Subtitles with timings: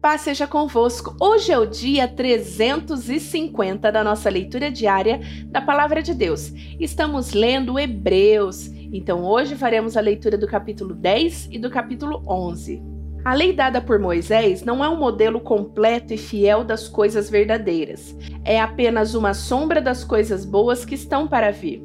[0.00, 1.14] Paz seja convosco.
[1.20, 6.54] Hoje é o dia 350 da nossa leitura diária da Palavra de Deus.
[6.80, 12.82] Estamos lendo Hebreus, então hoje faremos a leitura do capítulo 10 e do capítulo 11.
[13.26, 18.16] A lei dada por Moisés não é um modelo completo e fiel das coisas verdadeiras,
[18.42, 21.84] é apenas uma sombra das coisas boas que estão para vir.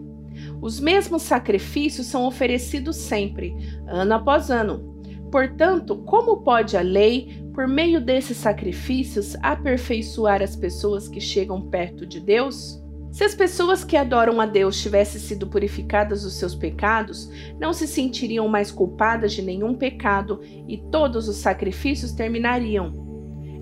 [0.61, 3.53] Os mesmos sacrifícios são oferecidos sempre,
[3.85, 4.94] ano após ano.
[5.31, 12.05] Portanto, como pode a lei por meio desses sacrifícios, aperfeiçoar as pessoas que chegam perto
[12.05, 12.81] de Deus?
[13.11, 17.87] Se as pessoas que adoram a Deus tivessem sido purificadas dos seus pecados, não se
[17.87, 22.91] sentiriam mais culpadas de nenhum pecado e todos os sacrifícios terminariam.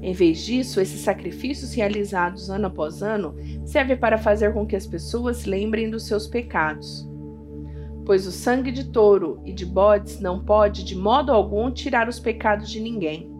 [0.02, 4.88] Em vez disso, esses sacrifícios realizados ano após ano servem para fazer com que as
[4.88, 7.07] pessoas lembrem dos seus pecados.
[8.05, 12.20] Pois o sangue de touro e de bodes não pode de modo algum tirar os
[12.20, 13.31] pecados de ninguém.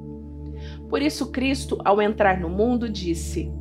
[0.90, 3.52] Por isso, Cristo, ao entrar no mundo, disse: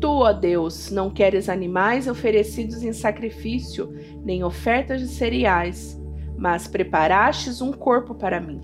[0.00, 3.92] Tu, ó Deus, não queres animais oferecidos em sacrifício,
[4.24, 6.00] nem ofertas de cereais,
[6.36, 8.60] mas preparastes um corpo para mim.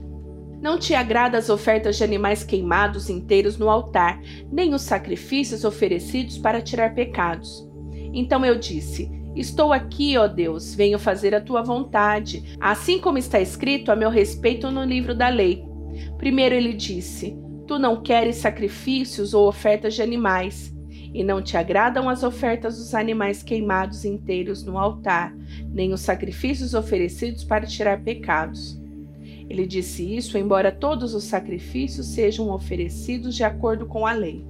[0.61, 4.21] Não te agrada as ofertas de animais queimados inteiros no altar,
[4.53, 7.67] nem os sacrifícios oferecidos para tirar pecados.
[8.13, 13.41] Então eu disse: Estou aqui, ó Deus, venho fazer a tua vontade, assim como está
[13.41, 15.65] escrito a meu respeito no livro da lei.
[16.19, 20.75] Primeiro ele disse: Tu não queres sacrifícios ou ofertas de animais,
[21.15, 25.35] e não te agradam as ofertas dos animais queimados inteiros no altar,
[25.73, 28.81] nem os sacrifícios oferecidos para tirar pecados.
[29.49, 34.45] Ele disse isso, embora todos os sacrifícios sejam oferecidos de acordo com a lei.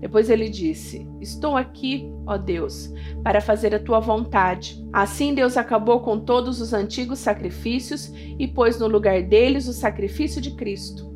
[0.00, 2.92] Depois ele disse: Estou aqui, ó Deus,
[3.22, 4.84] para fazer a tua vontade.
[4.92, 10.40] Assim Deus acabou com todos os antigos sacrifícios e pôs no lugar deles o sacrifício
[10.40, 11.12] de Cristo.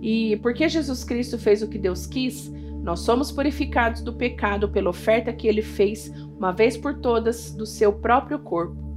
[0.00, 2.50] E porque Jesus Cristo fez o que Deus quis,
[2.82, 7.66] nós somos purificados do pecado pela oferta que ele fez uma vez por todas do
[7.66, 8.90] seu próprio corpo.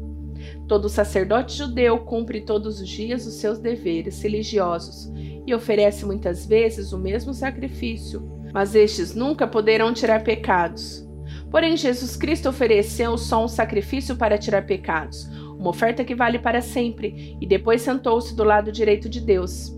[0.68, 5.12] Todo sacerdote judeu cumpre todos os dias os seus deveres religiosos
[5.46, 8.22] e oferece muitas vezes o mesmo sacrifício,
[8.54, 11.04] mas estes nunca poderão tirar pecados.
[11.50, 15.26] Porém, Jesus Cristo ofereceu só um sacrifício para tirar pecados,
[15.58, 19.72] uma oferta que vale para sempre, e depois sentou-se do lado direito de Deus.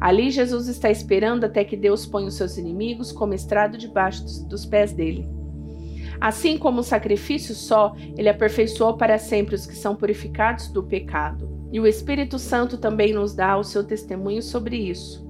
[0.00, 4.64] Ali Jesus está esperando até que Deus ponha os seus inimigos como estrado debaixo dos,
[4.64, 5.28] pés dele.
[6.20, 11.50] Assim como o sacrifício só, ele aperfeiçoou para sempre os que são purificados do pecado.
[11.72, 15.26] E o Espírito Santo também nos dá o seu testemunho sobre isso.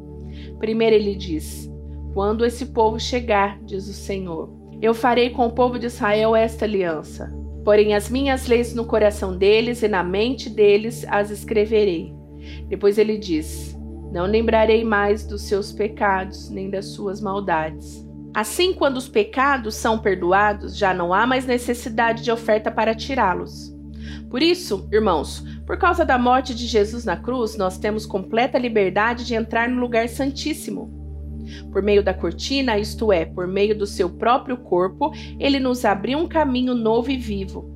[0.58, 1.70] Primeiro ele diz:
[2.12, 4.50] Quando esse povo chegar, diz o Senhor,
[4.82, 7.32] eu farei com o povo de Israel esta aliança.
[7.64, 12.12] Porém, as minhas leis no coração deles e na mente deles as escreverei.
[12.68, 13.78] Depois ele diz:
[14.10, 18.04] não lembrarei mais dos seus pecados, nem das suas maldades.
[18.34, 23.72] Assim, quando os pecados são perdoados, já não há mais necessidade de oferta para tirá-los.
[24.28, 29.24] Por isso, irmãos, por causa da morte de Jesus na cruz, nós temos completa liberdade
[29.24, 30.99] de entrar no lugar santíssimo.
[31.70, 36.18] Por meio da cortina, isto é, por meio do seu próprio corpo, ele nos abriu
[36.18, 37.68] um caminho novo e vivo.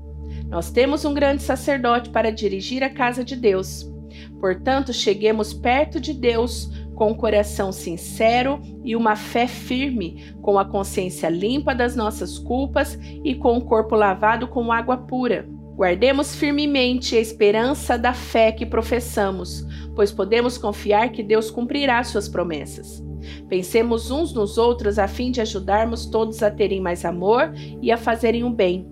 [0.49, 3.91] Nós temos um grande sacerdote para dirigir a casa de Deus.
[4.39, 10.65] Portanto, cheguemos perto de Deus com um coração sincero e uma fé firme, com a
[10.65, 15.49] consciência limpa das nossas culpas e com o corpo lavado com água pura.
[15.77, 22.29] Guardemos firmemente a esperança da fé que professamos, pois podemos confiar que Deus cumprirá suas
[22.29, 23.03] promessas.
[23.49, 27.97] Pensemos uns nos outros a fim de ajudarmos todos a terem mais amor e a
[27.97, 28.89] fazerem o bem.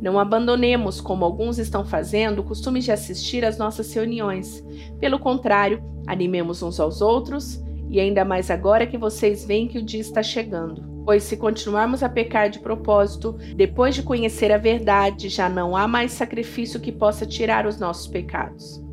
[0.00, 4.64] Não abandonemos, como alguns estão fazendo, o costume de assistir às nossas reuniões.
[5.00, 9.82] Pelo contrário, animemos uns aos outros, e ainda mais agora que vocês veem que o
[9.82, 10.86] dia está chegando.
[11.04, 15.88] Pois se continuarmos a pecar de propósito, depois de conhecer a verdade, já não há
[15.88, 18.87] mais sacrifício que possa tirar os nossos pecados.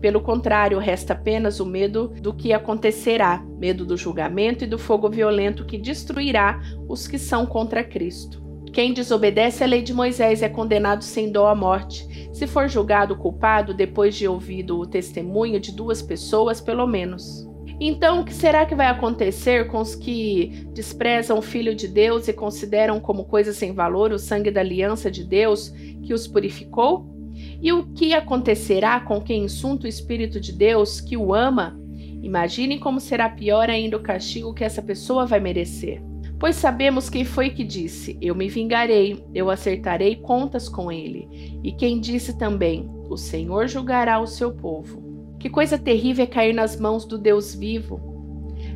[0.00, 5.08] Pelo contrário, resta apenas o medo do que acontecerá, medo do julgamento e do fogo
[5.08, 8.42] violento que destruirá os que são contra Cristo.
[8.72, 13.16] Quem desobedece à lei de Moisés é condenado sem dó à morte, se for julgado
[13.16, 17.48] culpado depois de ouvido o testemunho de duas pessoas, pelo menos.
[17.78, 22.26] Então, o que será que vai acontecer com os que desprezam o Filho de Deus
[22.28, 25.70] e consideram como coisa sem valor o sangue da aliança de Deus
[26.02, 27.13] que os purificou?
[27.64, 31.74] E o que acontecerá com quem insulta o Espírito de Deus que o ama?
[32.22, 36.02] Imaginem como será pior ainda o castigo que essa pessoa vai merecer.
[36.38, 41.26] Pois sabemos quem foi que disse: Eu me vingarei, eu acertarei contas com ele.
[41.64, 45.02] E quem disse também: O Senhor julgará o seu povo.
[45.40, 48.13] Que coisa terrível é cair nas mãos do Deus vivo.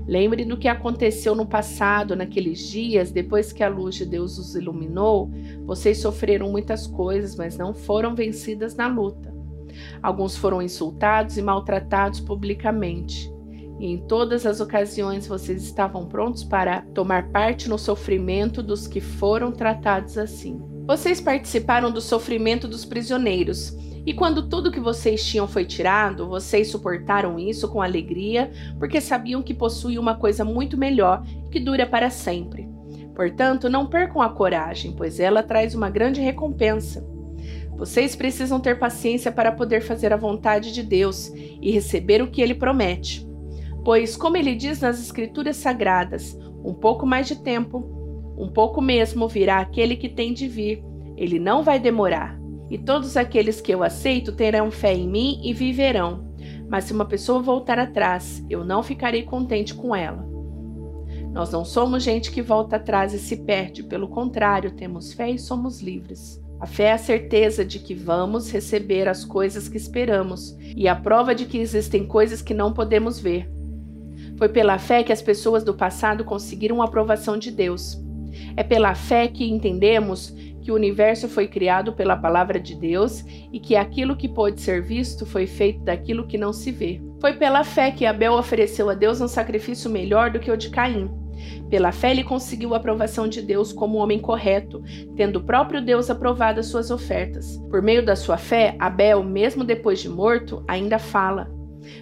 [0.08, 4.54] Lembre do que aconteceu no passado, naqueles dias, depois que a luz de Deus os
[4.54, 5.30] iluminou.
[5.66, 9.30] Vocês sofreram muitas coisas, mas não foram vencidas na luta.
[10.02, 13.30] Alguns foram insultados e maltratados publicamente.
[13.78, 19.02] E em todas as ocasiões vocês estavam prontos para tomar parte no sofrimento dos que
[19.02, 20.58] foram tratados assim.
[20.86, 26.70] Vocês participaram do sofrimento dos prisioneiros e quando tudo que vocês tinham foi tirado, vocês
[26.70, 32.10] suportaram isso com alegria, porque sabiam que possuíam uma coisa muito melhor que dura para
[32.10, 32.68] sempre.
[33.14, 37.04] Portanto, não percam a coragem, pois ela traz uma grande recompensa.
[37.76, 42.40] Vocês precisam ter paciência para poder fazer a vontade de Deus e receber o que
[42.40, 43.26] ele promete.
[43.84, 49.28] Pois, como ele diz nas Escrituras Sagradas, um pouco mais de tempo, um pouco mesmo
[49.28, 50.84] virá aquele que tem de vir.
[51.16, 52.38] Ele não vai demorar.
[52.70, 56.28] E todos aqueles que eu aceito terão fé em mim e viverão.
[56.68, 60.26] Mas se uma pessoa voltar atrás, eu não ficarei contente com ela.
[61.32, 65.38] Nós não somos gente que volta atrás e se perde, pelo contrário, temos fé e
[65.38, 66.42] somos livres.
[66.60, 70.96] A fé é a certeza de que vamos receber as coisas que esperamos e a
[70.96, 73.48] prova de que existem coisas que não podemos ver.
[74.36, 77.96] Foi pela fé que as pessoas do passado conseguiram a aprovação de Deus.
[78.56, 80.34] É pela fé que entendemos
[80.68, 84.82] que o universo foi criado pela palavra de Deus e que aquilo que pôde ser
[84.82, 87.00] visto foi feito daquilo que não se vê.
[87.22, 90.68] Foi pela fé que Abel ofereceu a Deus um sacrifício melhor do que o de
[90.68, 91.10] Caim.
[91.70, 94.82] Pela fé ele conseguiu a aprovação de Deus como homem correto,
[95.16, 97.56] tendo o próprio Deus aprovado as suas ofertas.
[97.70, 101.50] Por meio da sua fé, Abel, mesmo depois de morto, ainda fala.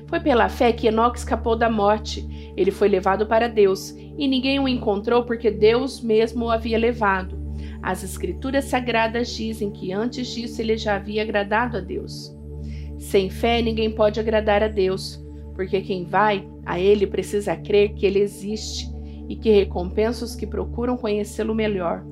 [0.08, 2.26] Foi pela fé que Enoque escapou da morte.
[2.56, 7.35] Ele foi levado para Deus, e ninguém o encontrou porque Deus mesmo o havia levado.
[7.86, 12.36] As Escrituras Sagradas dizem que antes disso ele já havia agradado a Deus.
[12.98, 15.24] Sem fé, ninguém pode agradar a Deus,
[15.54, 18.92] porque quem vai a Ele precisa crer que Ele existe
[19.28, 22.04] e que recompensa os que procuram conhecê-lo melhor.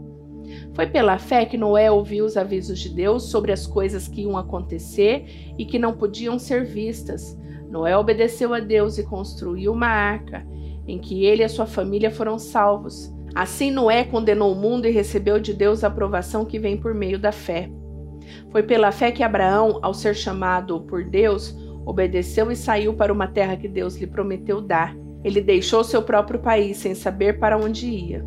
[0.74, 4.38] Foi pela fé que Noé ouviu os avisos de Deus sobre as coisas que iam
[4.38, 5.24] acontecer
[5.58, 7.36] e que não podiam ser vistas.
[7.68, 10.46] Noé obedeceu a Deus e construiu uma arca,
[10.86, 13.12] em que ele e a sua família foram salvos.
[13.34, 17.18] Assim, Noé condenou o mundo e recebeu de Deus a aprovação que vem por meio
[17.18, 17.68] da fé.
[18.50, 23.26] Foi pela fé que Abraão, ao ser chamado por Deus, obedeceu e saiu para uma
[23.26, 24.96] terra que Deus lhe prometeu dar.
[25.24, 28.24] Ele deixou seu próprio país sem saber para onde ia.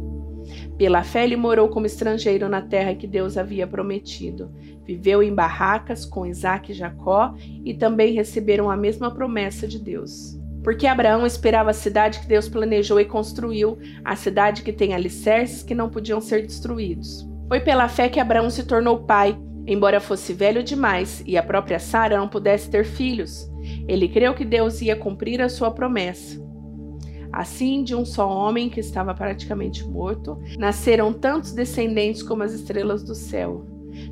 [0.78, 4.52] Pela fé, ele morou como estrangeiro na terra que Deus havia prometido.
[4.86, 7.34] Viveu em barracas com Isaac e Jacó
[7.64, 10.40] e também receberam a mesma promessa de Deus.
[10.68, 15.64] Porque Abraão esperava a cidade que Deus planejou e construiu, a cidade que tem alicerces
[15.64, 17.26] que não podiam ser destruídos.
[17.48, 21.80] Foi pela fé que Abraão se tornou pai, embora fosse velho demais e a própria
[21.80, 23.50] Sara não pudesse ter filhos.
[23.88, 26.38] Ele creu que Deus ia cumprir a sua promessa.
[27.32, 33.04] Assim, de um só homem que estava praticamente morto, nasceram tantos descendentes como as estrelas
[33.04, 33.66] do céu,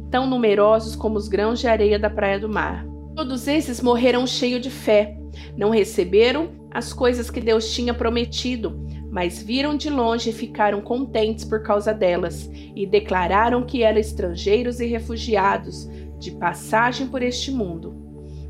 [0.10, 2.88] tão numerosos como os grãos de areia da praia do mar.
[3.14, 5.18] Todos esses morreram cheios de fé.
[5.58, 11.46] Não receberam as coisas que Deus tinha prometido, mas viram de longe e ficaram contentes
[11.46, 15.90] por causa delas, e declararam que eram estrangeiros e refugiados,
[16.20, 17.96] de passagem por este mundo.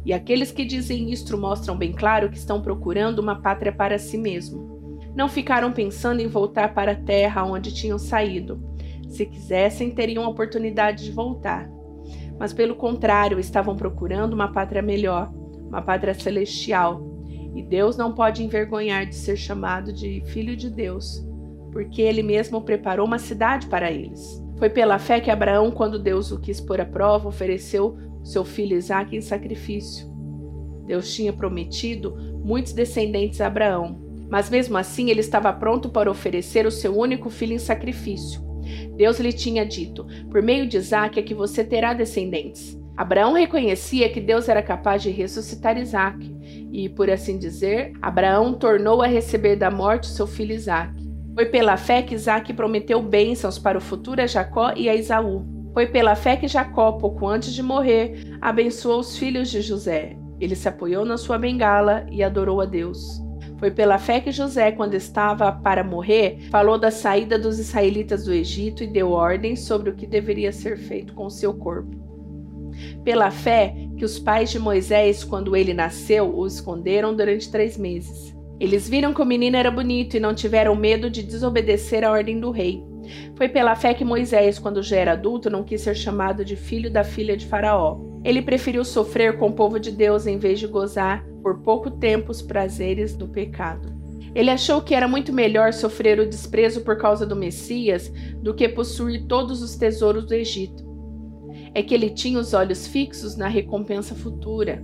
[0.06, 4.18] E aqueles que dizem isto mostram bem claro que estão procurando uma pátria para si
[4.18, 5.00] mesmo.
[5.16, 8.62] Não ficaram pensando em voltar para a terra onde tinham saído.
[9.10, 11.70] Se quisessem, teriam a oportunidade de voltar
[12.38, 15.32] mas pelo contrário, estavam procurando uma pátria melhor,
[15.76, 17.02] uma pátria celestial.
[17.54, 21.26] E Deus não pode envergonhar de ser chamado de filho de Deus,
[21.72, 24.42] porque ele mesmo preparou uma cidade para eles.
[24.58, 28.78] Foi pela fé que Abraão, quando Deus o quis pôr à prova, ofereceu seu filho
[28.78, 30.08] Isaque em sacrifício.
[30.86, 36.66] Deus tinha prometido muitos descendentes a Abraão, mas mesmo assim ele estava pronto para oferecer
[36.66, 38.42] o seu único filho em sacrifício.
[38.96, 42.80] Deus lhe tinha dito: Por meio de Isaac é que você terá descendentes.
[42.98, 46.34] Abraão reconhecia que Deus era capaz de ressuscitar Isaac,
[46.72, 50.94] e, por assim dizer, Abraão tornou a receber da morte seu filho Isaac.
[51.34, 55.46] Foi pela fé que Isaac prometeu bênçãos para o futuro a Jacó e a Esaú.
[55.74, 60.16] Foi pela fé que Jacó, pouco antes de morrer, abençoou os filhos de José.
[60.40, 63.22] Ele se apoiou na sua bengala e adorou a Deus.
[63.58, 68.34] Foi pela fé que José, quando estava para morrer, falou da saída dos israelitas do
[68.34, 72.05] Egito e deu ordens sobre o que deveria ser feito com seu corpo.
[73.04, 78.36] Pela fé que os pais de Moisés, quando ele nasceu, o esconderam durante três meses.
[78.60, 82.40] Eles viram que o menino era bonito e não tiveram medo de desobedecer a ordem
[82.40, 82.84] do rei.
[83.36, 86.90] Foi pela fé que Moisés, quando já era adulto, não quis ser chamado de filho
[86.90, 88.00] da filha de Faraó.
[88.24, 92.32] Ele preferiu sofrer com o povo de Deus em vez de gozar por pouco tempo
[92.32, 93.94] os prazeres do pecado.
[94.34, 98.68] Ele achou que era muito melhor sofrer o desprezo por causa do Messias do que
[98.68, 100.85] possuir todos os tesouros do Egito.
[101.76, 104.84] É que ele tinha os olhos fixos na recompensa futura.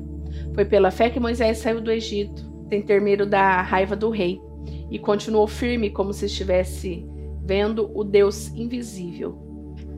[0.54, 4.40] Foi pela fé que Moisés saiu do Egito, sem ter medo da raiva do rei,
[4.92, 7.04] e continuou firme como se estivesse
[7.44, 9.50] vendo o Deus invisível.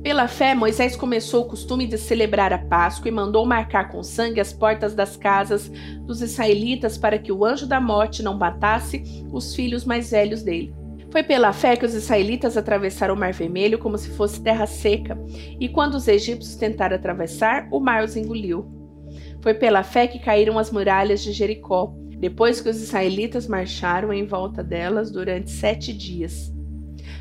[0.04, 4.42] Pela fé, Moisés começou o costume de celebrar a Páscoa e mandou marcar com sangue
[4.42, 5.72] as portas das casas
[6.02, 10.76] dos israelitas para que o anjo da morte não matasse os filhos mais velhos dele.
[11.14, 15.16] Foi pela fé que os israelitas atravessaram o Mar Vermelho como se fosse terra seca,
[15.60, 18.66] e quando os egípcios tentaram atravessar, o mar os engoliu.
[19.40, 24.26] Foi pela fé que caíram as muralhas de Jericó, depois que os israelitas marcharam em
[24.26, 26.52] volta delas durante sete dias.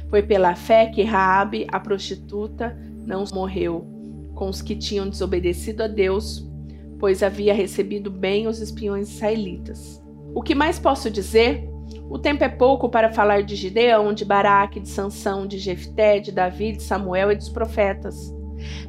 [0.09, 3.87] Foi pela fé que Raabe, a prostituta, não morreu
[4.35, 6.51] com os que tinham desobedecido a Deus,
[6.99, 10.03] pois havia recebido bem os espiões israelitas.
[10.35, 11.71] O que mais posso dizer?
[12.09, 16.33] O tempo é pouco para falar de Gideão, de Baraque, de Sansão, de Jefté, de
[16.33, 18.35] Davi, de Samuel e dos profetas.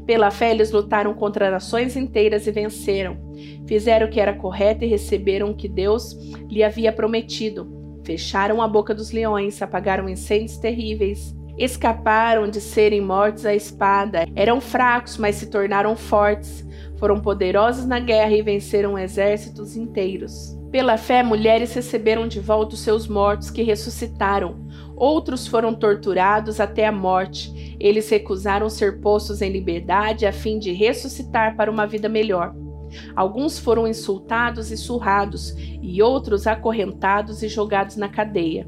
[0.06, 3.18] Pela fé eles lutaram contra nações inteiras e venceram.
[3.68, 6.14] Fizeram o que era correto e receberam o que Deus
[6.50, 13.46] lhe havia prometido Fecharam a boca dos leões, apagaram incêndios terríveis, escaparam de serem mortos
[13.46, 14.28] à espada.
[14.36, 16.66] Eram fracos, mas se tornaram fortes.
[17.04, 20.58] Foram poderosos na guerra e venceram exércitos inteiros.
[20.72, 24.66] Pela fé, mulheres receberam de volta os seus mortos que ressuscitaram.
[24.96, 27.76] Outros foram torturados até a morte.
[27.78, 32.56] Eles recusaram ser postos em liberdade a fim de ressuscitar para uma vida melhor.
[33.14, 38.66] Alguns foram insultados e surrados, e outros acorrentados e jogados na cadeia.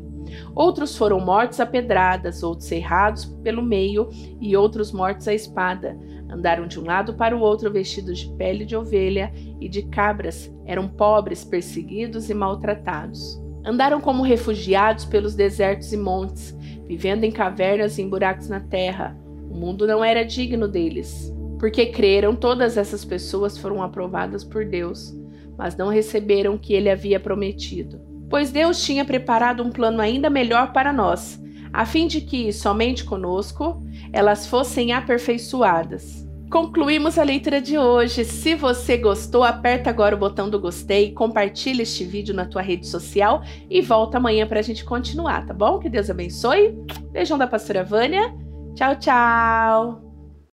[0.54, 5.98] Outros foram mortos a pedradas, outros serrados pelo meio, e outros mortos à espada.
[6.30, 10.52] Andaram de um lado para o outro vestidos de pele de ovelha e de cabras,
[10.66, 13.42] eram pobres, perseguidos e maltratados.
[13.64, 16.56] Andaram como refugiados pelos desertos e montes,
[16.88, 19.18] vivendo em cavernas e em buracos na terra.
[19.50, 21.34] O mundo não era digno deles.
[21.60, 25.16] Porque creram, todas essas pessoas foram aprovadas por Deus,
[25.58, 28.00] mas não receberam o que ele havia prometido.
[28.30, 31.42] Pois Deus tinha preparado um plano ainda melhor para nós,
[31.72, 36.26] a fim de que, somente conosco, elas fossem aperfeiçoadas.
[36.50, 38.24] Concluímos a leitura de hoje.
[38.24, 42.88] Se você gostou, aperta agora o botão do gostei, compartilha este vídeo na tua rede
[42.88, 45.80] social e volta amanhã para a gente continuar, tá bom?
[45.80, 46.78] Que Deus abençoe.
[47.12, 48.34] Beijão da pastora Vânia.
[48.76, 50.05] Tchau, tchau!